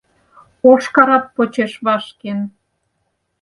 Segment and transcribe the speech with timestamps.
[0.69, 2.39] Ош карап почеш вашкен.